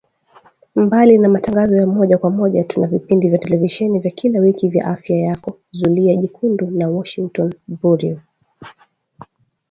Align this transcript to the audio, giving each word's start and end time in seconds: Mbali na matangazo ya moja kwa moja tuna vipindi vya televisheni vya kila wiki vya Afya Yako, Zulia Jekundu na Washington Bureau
Mbali 0.75 1.17
na 1.17 1.29
matangazo 1.29 1.77
ya 1.77 1.87
moja 1.87 2.17
kwa 2.17 2.29
moja 2.29 2.63
tuna 2.63 2.87
vipindi 2.87 3.29
vya 3.29 3.37
televisheni 3.39 3.99
vya 3.99 4.11
kila 4.11 4.39
wiki 4.39 4.67
vya 4.67 4.85
Afya 4.85 5.17
Yako, 5.17 5.57
Zulia 5.71 6.15
Jekundu 6.15 6.71
na 6.71 6.89
Washington 6.89 7.53
Bureau 7.67 8.19